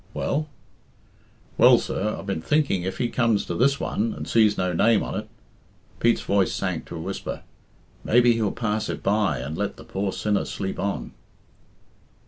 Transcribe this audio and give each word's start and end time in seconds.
"Well?" 0.15 0.47
"Well, 1.59 1.77
sir, 1.77 2.15
I've 2.17 2.25
been 2.25 2.41
thinking 2.41 2.81
if 2.81 2.97
he 2.97 3.07
comes 3.07 3.45
to 3.45 3.53
this 3.53 3.79
one 3.79 4.15
and 4.15 4.27
sees 4.27 4.57
no 4.57 4.73
name 4.73 5.03
on 5.03 5.13
it" 5.13 5.29
Pete's 5.99 6.21
voice 6.21 6.51
sank 6.51 6.85
to 6.85 6.95
a 6.95 6.99
whisper 6.99 7.43
"maybe 8.03 8.33
he'll 8.33 8.51
pass 8.51 8.89
it 8.89 9.03
by 9.03 9.37
and 9.37 9.55
let 9.55 9.77
the 9.77 9.83
poor 9.83 10.11
sinner 10.11 10.45
sleep 10.45 10.79
on." 10.79 11.11